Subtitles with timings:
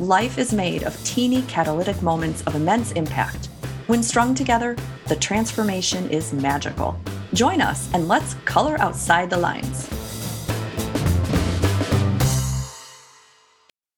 [0.00, 3.46] Life is made of teeny catalytic moments of immense impact.
[3.86, 4.76] When strung together,
[5.08, 7.00] the transformation is magical.
[7.32, 9.88] Join us and let's color outside the lines.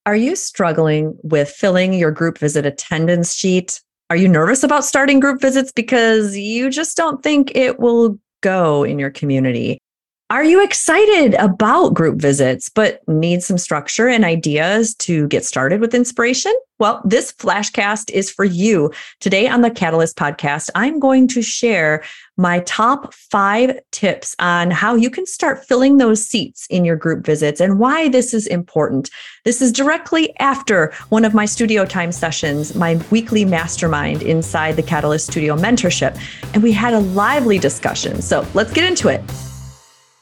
[0.06, 3.80] Are you struggling with filling your group visit attendance sheet?
[4.08, 8.84] Are you nervous about starting group visits because you just don't think it will go
[8.84, 9.80] in your community?
[10.30, 15.80] Are you excited about group visits, but need some structure and ideas to get started
[15.80, 16.54] with inspiration?
[16.78, 18.92] Well, this flashcast is for you.
[19.20, 22.04] Today on the Catalyst podcast, I'm going to share
[22.36, 27.24] my top five tips on how you can start filling those seats in your group
[27.24, 29.08] visits and why this is important.
[29.46, 34.82] This is directly after one of my studio time sessions, my weekly mastermind inside the
[34.82, 36.20] Catalyst Studio mentorship.
[36.52, 38.20] And we had a lively discussion.
[38.20, 39.22] So let's get into it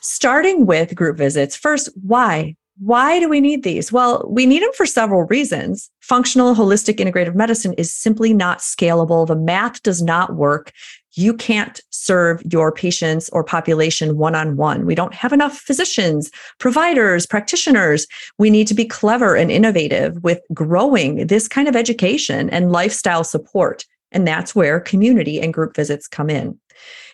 [0.07, 2.57] starting with group visits, first, why?
[2.79, 3.91] Why do we need these?
[3.91, 5.91] Well, we need them for several reasons.
[6.03, 9.27] Functional holistic integrative medicine is simply not scalable.
[9.27, 10.73] The math does not work.
[11.15, 14.85] You can't serve your patients or population one on one.
[14.85, 18.07] We don't have enough physicians, providers, practitioners.
[18.39, 23.25] We need to be clever and innovative with growing this kind of education and lifestyle
[23.25, 23.87] support.
[24.13, 26.59] And that's where community and group visits come in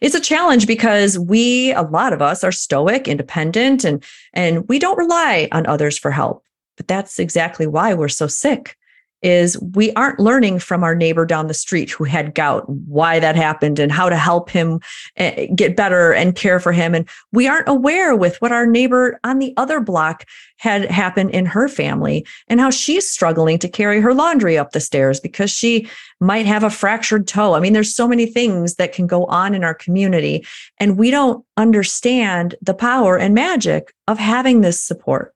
[0.01, 4.79] it's a challenge because we a lot of us are stoic independent and and we
[4.79, 6.45] don't rely on others for help.
[6.77, 8.77] But that's exactly why we're so sick
[9.23, 13.37] is we aren't learning from our neighbor down the street who had gout, why that
[13.37, 14.81] happened and how to help him
[15.17, 16.95] eh, get better and care for him.
[16.95, 20.27] And we aren't aware with what our neighbor on the other block
[20.59, 24.81] had happened in her family and how she's struggling to carry her laundry up the
[24.81, 25.89] stairs because she
[26.21, 27.55] might have a fractured toe.
[27.55, 30.47] I mean, there's so many things that can go on in our community,
[30.79, 35.35] and we don't understand the power and magic of having this support.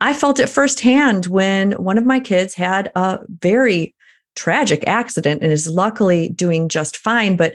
[0.00, 3.94] I felt it firsthand when one of my kids had a very
[4.34, 7.36] tragic accident and is luckily doing just fine.
[7.36, 7.54] But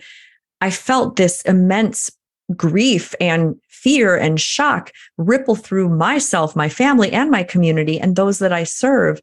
[0.59, 2.11] I felt this immense
[2.55, 8.39] grief and fear and shock ripple through myself, my family, and my community and those
[8.39, 9.21] that I serve.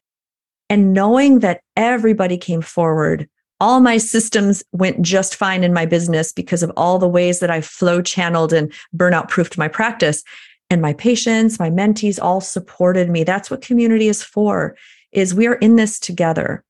[0.71, 3.29] And knowing that everybody came forward,
[3.61, 7.51] all my systems went just fine in my business because of all the ways that
[7.51, 10.23] I flow channeled and burnout proofed my practice
[10.71, 13.25] and my patients, my mentees all supported me.
[13.25, 14.77] That's what community is for,
[15.13, 16.65] is we are in this together.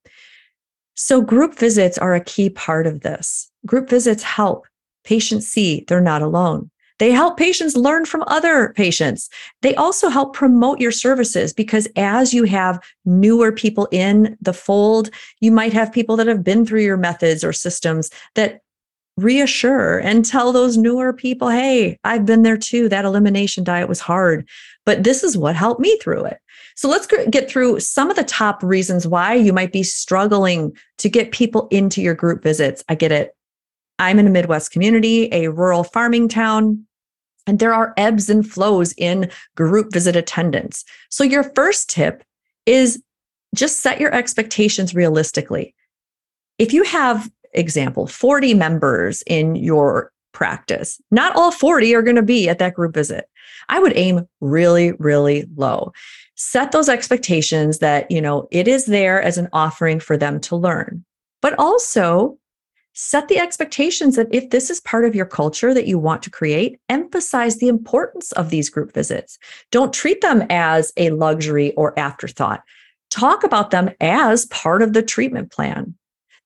[0.95, 3.51] So group visits are a key part of this.
[3.67, 4.67] Group visits help
[5.05, 6.71] patients see they're not alone.
[6.99, 9.31] They help patients learn from other patients.
[9.63, 15.11] They also help promote your services because as you have newer people in the fold,
[15.41, 18.63] you might have people that have been through your methods or systems that
[19.19, 22.89] reassure and tell those newer people, hey, I've been there too.
[22.89, 24.49] That elimination diet was hard,
[24.87, 26.39] but this is what helped me through it.
[26.77, 31.09] So let's get through some of the top reasons why you might be struggling to
[31.09, 32.85] get people into your group visits.
[32.89, 33.35] I get it.
[33.99, 36.87] I'm in a Midwest community, a rural farming town,
[37.49, 40.85] and there are ebbs and flows in group visit attendance.
[41.11, 42.23] So your first tip
[42.65, 43.03] is
[43.55, 45.75] just set your expectations realistically.
[46.59, 51.01] If you have example, 40 members in your practice.
[51.11, 53.29] Not all 40 are going to be at that group visit.
[53.69, 55.93] I would aim really, really low.
[56.37, 60.57] Set those expectations that, you know, it is there as an offering for them to
[60.57, 61.05] learn.
[61.43, 62.39] But also
[62.95, 66.31] set the expectations that if this is part of your culture that you want to
[66.31, 69.39] create, emphasize the importance of these group visits.
[69.71, 72.63] Don't treat them as a luxury or afterthought.
[73.11, 75.95] Talk about them as part of the treatment plan.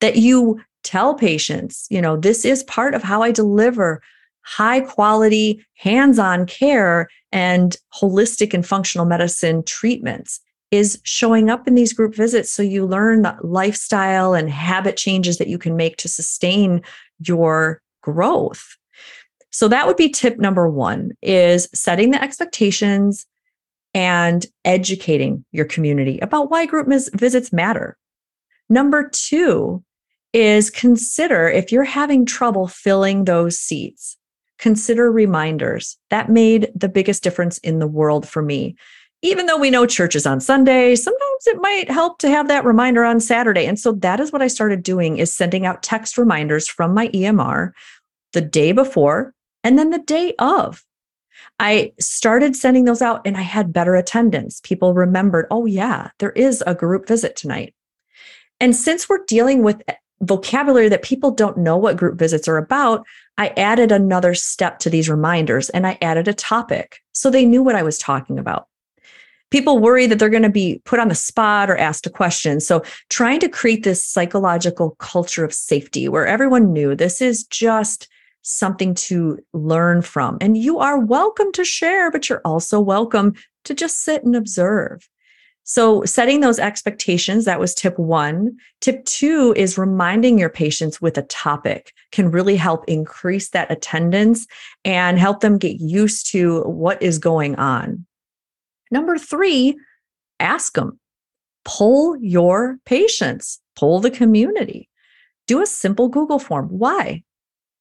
[0.00, 4.02] That you tell patients, you know, this is part of how I deliver
[4.42, 10.40] high quality, hands on care and holistic and functional medicine treatments
[10.70, 15.38] is showing up in these group visits so you learn the lifestyle and habit changes
[15.38, 16.82] that you can make to sustain
[17.20, 18.76] your growth.
[19.50, 23.26] So that would be tip number 1 is setting the expectations
[23.94, 27.98] and educating your community about why group visits matter.
[28.70, 29.84] Number 2
[30.32, 34.16] is consider if you're having trouble filling those seats,
[34.58, 35.98] consider reminders.
[36.10, 38.76] That made the biggest difference in the world for me.
[39.22, 42.64] even though we know church is on Sunday, sometimes it might help to have that
[42.64, 43.66] reminder on Saturday.
[43.66, 47.08] And so that is what I started doing is sending out text reminders from my
[47.08, 47.70] EMR
[48.32, 49.32] the day before
[49.62, 50.84] and then the day of.
[51.60, 54.60] I started sending those out and I had better attendance.
[54.64, 57.74] People remembered, oh, yeah, there is a group visit tonight.
[58.58, 59.82] And since we're dealing with
[60.22, 63.06] vocabulary that people don't know what group visits are about,
[63.38, 67.62] I added another step to these reminders and I added a topic so they knew
[67.62, 68.68] what I was talking about
[69.52, 72.58] people worry that they're going to be put on the spot or asked a question.
[72.58, 78.08] So, trying to create this psychological culture of safety where everyone knew this is just
[78.40, 80.38] something to learn from.
[80.40, 83.34] And you are welcome to share, but you're also welcome
[83.64, 85.08] to just sit and observe.
[85.64, 88.56] So, setting those expectations, that was tip one.
[88.80, 94.46] Tip two is reminding your patients with a topic can really help increase that attendance
[94.84, 98.06] and help them get used to what is going on.
[98.90, 99.78] Number three,
[100.40, 100.98] ask them,
[101.64, 104.88] poll your patients, poll the community.
[105.46, 106.68] Do a simple Google form.
[106.68, 107.22] Why?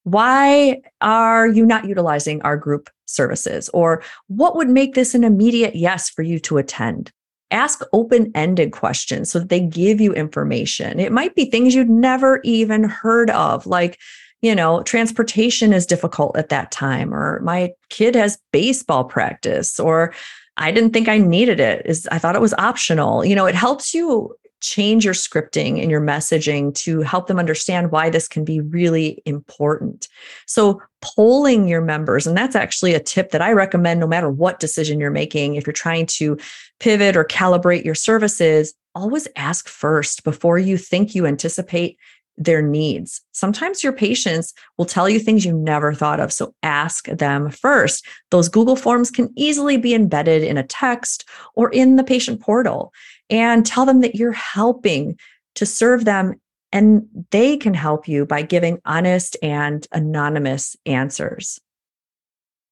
[0.04, 3.69] Why are you not utilizing our group services?
[3.69, 7.12] Or what would make this an immediate yes for you to attend?
[7.51, 11.00] Ask open ended questions so that they give you information.
[11.00, 14.00] It might be things you'd never even heard of, like,
[14.42, 20.13] you know, transportation is difficult at that time, or my kid has baseball practice, or
[20.57, 21.86] I didn't think I needed it.
[21.86, 23.24] Is I thought it was optional.
[23.24, 27.92] You know, it helps you change your scripting and your messaging to help them understand
[27.92, 30.07] why this can be really important.
[30.45, 34.59] So, polling your members, and that's actually a tip that I recommend no matter what
[34.59, 35.56] decision you're making.
[35.56, 36.38] If you're trying to
[36.81, 41.98] pivot or calibrate your services, always ask first before you think you anticipate
[42.38, 43.22] their needs.
[43.33, 46.33] Sometimes your patients will tell you things you never thought of.
[46.33, 48.06] So ask them first.
[48.31, 52.92] Those Google Forms can easily be embedded in a text or in the patient portal
[53.30, 55.19] and tell them that you're helping
[55.56, 56.42] to serve them
[56.72, 61.60] and they can help you by giving honest and anonymous answers.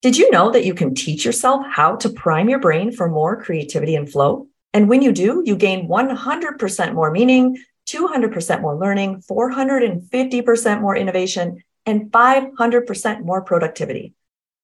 [0.01, 3.41] Did you know that you can teach yourself how to prime your brain for more
[3.41, 4.47] creativity and flow?
[4.73, 7.57] And when you do, you gain 100% more meaning,
[7.89, 14.13] 200% more learning, 450% more innovation, and 500% more productivity.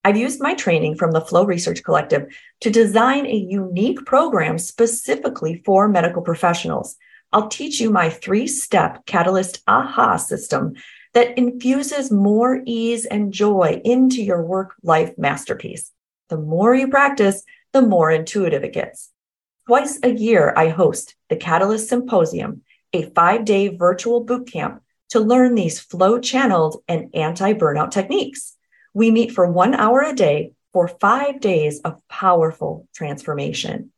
[0.06, 5.62] I've used my training from the Flow Research Collective to design a unique program specifically
[5.66, 6.96] for medical professionals.
[7.34, 10.76] I'll teach you my three step Catalyst AHA system
[11.16, 15.92] that infuses more ease and joy into your work life masterpiece.
[16.30, 19.12] The more you practice, the more intuitive it gets.
[19.66, 22.62] Twice a year, I host the Catalyst Symposium
[22.94, 24.80] a five day virtual bootcamp
[25.10, 28.56] to learn these flow channeled and anti burnout techniques.
[28.94, 33.92] We meet for one hour a day for five days of powerful transformation.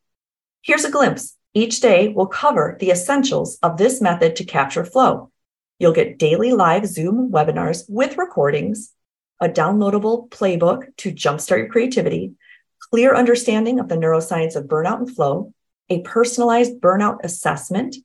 [0.62, 1.36] Here's a glimpse.
[1.52, 5.32] Each day will cover the essentials of this method to capture flow.
[5.78, 8.92] You'll get daily live Zoom webinars with recordings,
[9.40, 12.32] a downloadable playbook to jumpstart your creativity,
[12.90, 15.52] clear understanding of the neuroscience of burnout and flow,
[15.88, 17.96] a personalized burnout assessment,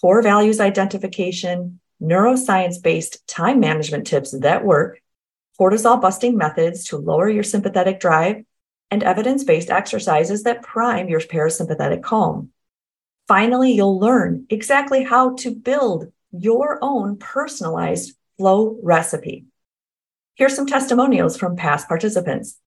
[0.00, 5.00] core values identification, neuroscience based time management tips that work,
[5.58, 8.44] cortisol busting methods to lower your sympathetic drive,
[8.90, 12.50] and evidence based exercises that prime your parasympathetic calm.
[13.26, 19.46] Finally, you'll learn exactly how to build your own personalized flow recipe.
[20.34, 22.58] Here's some testimonials from past participants.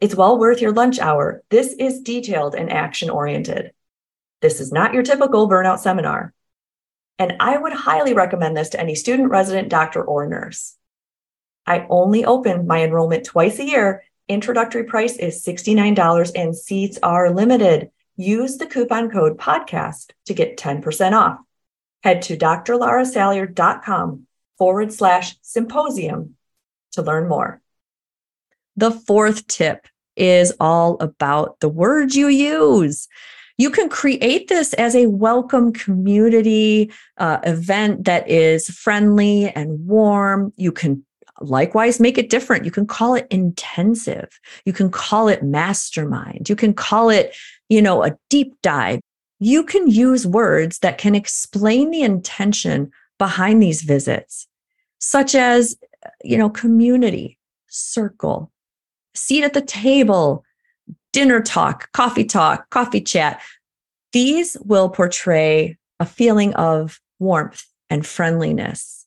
[0.00, 1.42] It's well worth your lunch hour.
[1.50, 3.72] This is detailed and action oriented.
[4.40, 6.32] This is not your typical burnout seminar.
[7.18, 10.76] And I would highly recommend this to any student, resident, doctor, or nurse.
[11.66, 14.04] I only open my enrollment twice a year.
[14.28, 17.90] Introductory price is $69 and seats are limited.
[18.16, 21.40] Use the coupon code podcast to get 10% off.
[22.02, 24.26] Head to drlarasalyer.com
[24.58, 26.36] forward slash symposium
[26.92, 27.60] to learn more.
[28.76, 33.08] The fourth tip is all about the words you use
[33.60, 40.54] you can create this as a welcome community uh, event that is friendly and warm.
[40.56, 41.04] You can
[41.42, 42.64] likewise make it different.
[42.64, 44.40] You can call it intensive.
[44.64, 46.48] You can call it mastermind.
[46.48, 47.36] You can call it,
[47.68, 49.00] you know, a deep dive.
[49.40, 54.46] You can use words that can explain the intention behind these visits,
[54.98, 55.76] such as,
[56.22, 58.52] you know, community, circle,
[59.14, 60.44] seat at the table,
[61.12, 63.40] dinner talk, coffee talk, coffee chat.
[64.12, 69.06] These will portray a feeling of warmth and friendliness.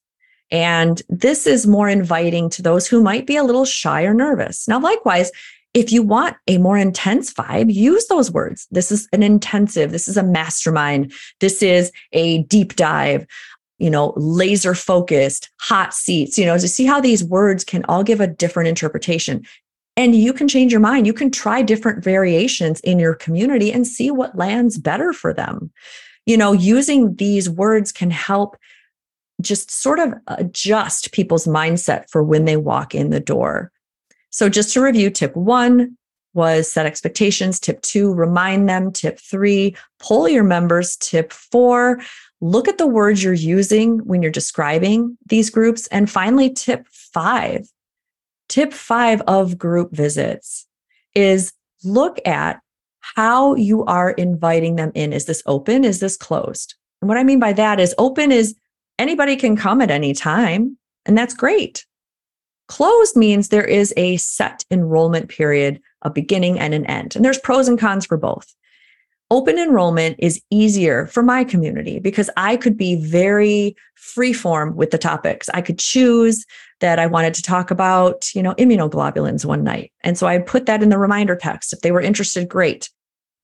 [0.52, 4.68] And this is more inviting to those who might be a little shy or nervous.
[4.68, 5.32] Now, likewise,
[5.74, 8.68] If you want a more intense vibe, use those words.
[8.70, 13.26] This is an intensive, this is a mastermind, this is a deep dive,
[13.80, 18.04] you know, laser focused, hot seats, you know, to see how these words can all
[18.04, 19.44] give a different interpretation.
[19.98, 21.06] And you can change your mind.
[21.06, 25.72] You can try different variations in your community and see what lands better for them.
[26.26, 28.58] You know, using these words can help
[29.42, 33.73] just sort of adjust people's mindset for when they walk in the door.
[34.34, 35.98] So, just to review, tip one
[36.34, 37.60] was set expectations.
[37.60, 38.92] Tip two, remind them.
[38.92, 40.98] Tip three, poll your members.
[40.98, 42.02] Tip four,
[42.42, 45.88] look at the words you're using when you're describing these groups.
[45.88, 47.68] And finally, tip five,
[48.50, 50.68] Tip five of group visits
[51.16, 52.60] is look at
[53.00, 55.12] how you are inviting them in.
[55.12, 55.84] Is this open?
[55.84, 56.76] Is this closed?
[57.02, 58.56] And what I mean by that is open is
[59.00, 61.86] anybody can come at any time, and that's great.
[62.68, 67.16] Closed means there is a set enrollment period, a beginning and an end.
[67.16, 68.54] And there's pros and cons for both.
[69.32, 74.98] Open enrollment is easier for my community because I could be very freeform with the
[74.98, 75.50] topics.
[75.54, 76.46] I could choose
[76.82, 79.92] that I wanted to talk about, you know, immunoglobulins one night.
[80.02, 81.74] And so I put that in the reminder text.
[81.74, 82.90] If they were interested, great.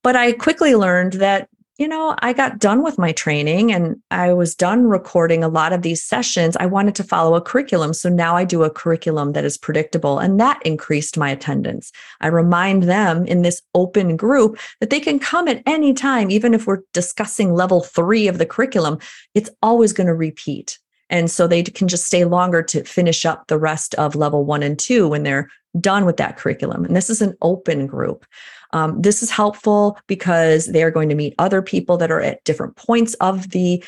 [0.02, 1.48] But I quickly learned that,
[1.80, 5.72] you know, I got done with my training and I was done recording a lot
[5.72, 6.54] of these sessions.
[6.60, 7.94] I wanted to follow a curriculum.
[7.94, 11.90] So now I do a curriculum that is predictable and that increased my attendance.
[12.20, 16.52] I remind them in this open group that they can come at any time, even
[16.52, 18.98] if we're discussing level three of the curriculum,
[19.34, 20.78] it's always going to repeat.
[21.10, 24.62] And so they can just stay longer to finish up the rest of level one
[24.62, 26.84] and two when they're done with that curriculum.
[26.84, 28.24] And this is an open group.
[28.72, 32.42] Um, this is helpful because they are going to meet other people that are at
[32.44, 33.84] different points of the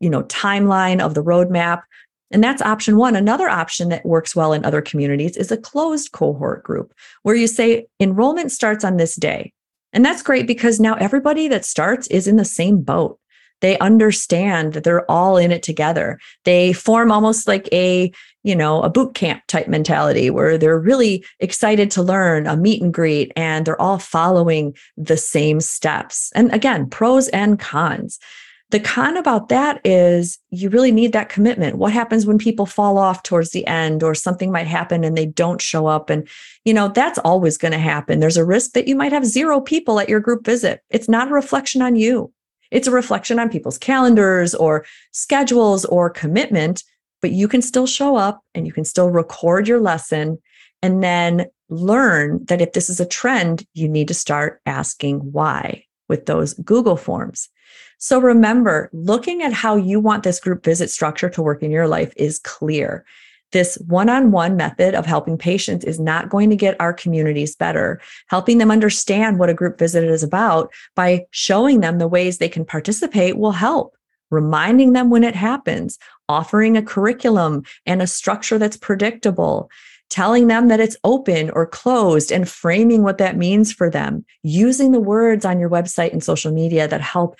[0.00, 1.82] you know timeline of the roadmap
[2.30, 3.16] and that's option one.
[3.16, 7.46] Another option that works well in other communities is a closed cohort group where you
[7.46, 9.52] say enrollment starts on this day.
[9.92, 13.18] And that's great because now everybody that starts is in the same boat.
[13.60, 16.18] They understand that they're all in it together.
[16.44, 18.12] They form almost like a,
[18.42, 22.82] you know, a boot camp type mentality where they're really excited to learn a meet
[22.82, 26.30] and greet and they're all following the same steps.
[26.34, 28.18] And again, pros and cons.
[28.70, 31.78] The con about that is you really need that commitment.
[31.78, 35.24] What happens when people fall off towards the end or something might happen and they
[35.24, 36.10] don't show up?
[36.10, 36.28] And,
[36.66, 38.20] you know, that's always going to happen.
[38.20, 40.82] There's a risk that you might have zero people at your group visit.
[40.90, 42.30] It's not a reflection on you.
[42.70, 46.84] It's a reflection on people's calendars or schedules or commitment,
[47.22, 50.38] but you can still show up and you can still record your lesson
[50.82, 55.84] and then learn that if this is a trend, you need to start asking why
[56.08, 57.48] with those Google forms.
[57.98, 61.88] So remember, looking at how you want this group visit structure to work in your
[61.88, 63.04] life is clear.
[63.52, 67.56] This one on one method of helping patients is not going to get our communities
[67.56, 68.00] better.
[68.28, 72.48] Helping them understand what a group visit is about by showing them the ways they
[72.48, 73.94] can participate will help.
[74.30, 79.70] Reminding them when it happens, offering a curriculum and a structure that's predictable,
[80.10, 84.92] telling them that it's open or closed and framing what that means for them, using
[84.92, 87.38] the words on your website and social media that help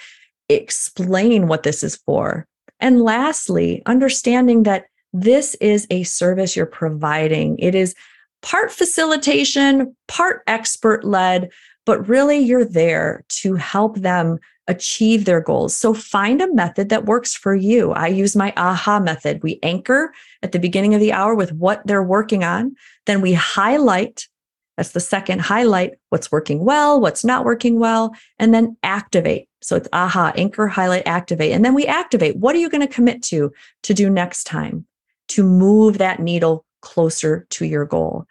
[0.48, 2.46] explain what this is for.
[2.80, 7.58] And lastly, understanding that this is a service you're providing.
[7.58, 7.94] It is
[8.42, 11.50] part facilitation, part expert led,
[11.86, 14.38] but really you're there to help them
[14.68, 15.74] achieve their goals.
[15.74, 17.92] So find a method that works for you.
[17.92, 19.42] I use my AHA method.
[19.42, 20.12] We anchor
[20.42, 24.28] at the beginning of the hour with what they're working on, then we highlight.
[24.76, 29.48] That's the second highlight what's working well, what's not working well, and then activate.
[29.60, 31.52] So it's AHA, anchor, highlight, activate.
[31.52, 32.36] And then we activate.
[32.36, 33.50] What are you going to commit to
[33.84, 34.86] to do next time?
[35.28, 38.26] To move that needle closer to your goal.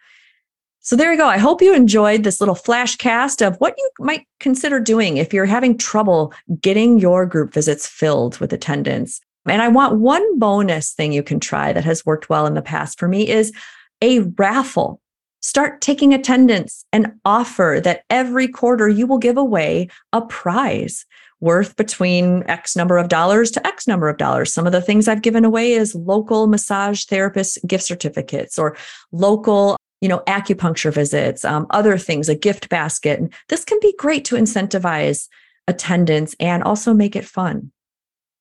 [0.80, 1.26] So there you go.
[1.26, 5.34] I hope you enjoyed this little flash cast of what you might consider doing if
[5.34, 9.20] you're having trouble getting your group visits filled with attendance.
[9.46, 12.62] And I want one bonus thing you can try that has worked well in the
[12.62, 13.52] past for me is
[14.02, 15.00] a raffle.
[15.40, 21.04] Start taking attendance and offer that every quarter you will give away a prize
[21.40, 24.52] worth between X number of dollars to X number of dollars.
[24.52, 28.76] Some of the things I've given away is local massage therapist gift certificates or
[29.12, 33.18] local you know acupuncture visits um, other things a gift basket.
[33.18, 35.28] And this can be great to incentivize
[35.66, 37.70] attendance and also make it fun.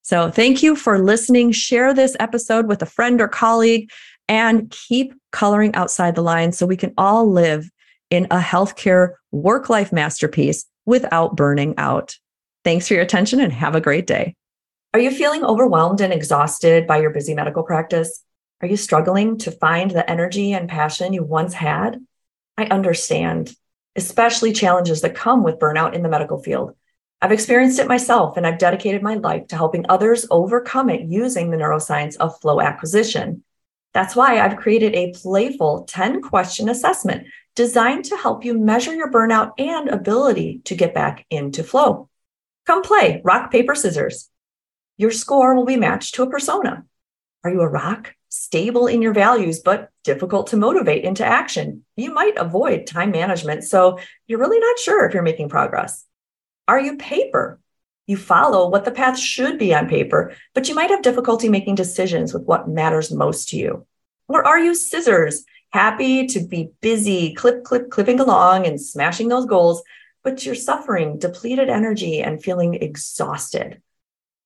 [0.02, 1.52] So thank you for listening.
[1.52, 3.90] Share this episode with a friend or colleague
[4.30, 7.70] and keep coloring outside the lines so we can all live
[8.10, 12.18] in a healthcare work life masterpiece without burning out
[12.64, 14.36] Thanks for your attention and have a great day.
[14.94, 18.24] Are you feeling overwhelmed and exhausted by your busy medical practice?
[18.62, 22.04] Are you struggling to find the energy and passion you once had?
[22.58, 23.56] I understand.
[23.98, 26.76] especially challenges that come with burnout in the medical field.
[27.20, 31.50] I've experienced it myself, and I've dedicated my life to helping others overcome it using
[31.50, 33.44] the neuroscience of flow acquisition.
[33.94, 39.12] That's why I've created a playful 10 question assessment designed to help you measure your
[39.12, 42.07] burnout and ability to get back into flow.
[42.68, 44.30] Come play rock, paper, scissors.
[44.98, 46.84] Your score will be matched to a persona.
[47.46, 51.86] Are you a rock, stable in your values, but difficult to motivate into action?
[51.96, 56.04] You might avoid time management, so you're really not sure if you're making progress.
[56.68, 57.62] Are you paper?
[58.06, 61.76] You follow what the path should be on paper, but you might have difficulty making
[61.76, 63.86] decisions with what matters most to you.
[64.28, 65.46] Or are you scissors?
[65.70, 69.84] Happy to be busy, clip, clip, clipping along and smashing those goals,
[70.24, 73.82] but you're suffering depleted energy and feeling exhausted.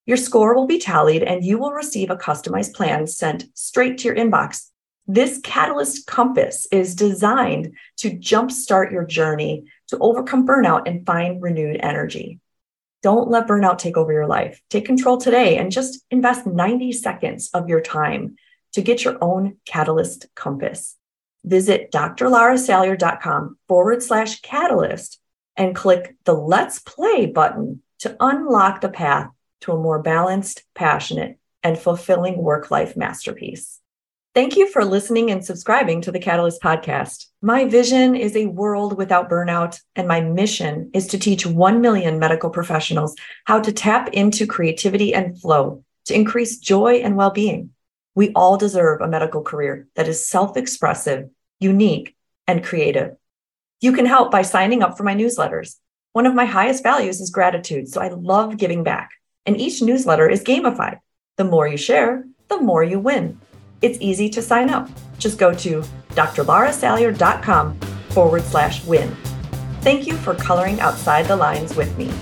[0.06, 4.08] Your score will be tallied and you will receive a customized plan sent straight to
[4.08, 4.68] your inbox.
[5.08, 11.80] This Catalyst Compass is designed to jumpstart your journey to overcome burnout and find renewed
[11.82, 12.40] energy.
[13.04, 14.62] Don't let burnout take over your life.
[14.70, 18.36] Take control today and just invest 90 seconds of your time
[18.74, 20.96] to get your own Catalyst Compass.
[21.44, 25.20] Visit drlarasalyer.com forward slash catalyst
[25.55, 29.29] and click the Let's Play button to unlock the path
[29.62, 33.79] to a more balanced, passionate, and fulfilling work life masterpiece.
[34.34, 37.25] Thank you for listening and subscribing to the Catalyst Podcast.
[37.41, 42.17] My vision is a world without burnout, and my mission is to teach 1 million
[42.17, 47.72] medical professionals how to tap into creativity and flow to increase joy and well being.
[48.15, 51.29] We all deserve a medical career that is self expressive,
[51.60, 52.15] unique,
[52.48, 53.17] and creative.
[53.84, 55.78] You can help by signing up for my newsletters.
[56.14, 59.10] One of my highest values is gratitude, so I love giving back.
[59.48, 61.00] And each newsletter is gamified.
[61.38, 63.42] The more you share, the more you win.
[63.82, 64.88] It's easy to sign up.
[65.18, 69.16] Just go to drlarasalyer.com forward slash win.
[69.82, 72.14] Thank you for coloring outside the lines with me.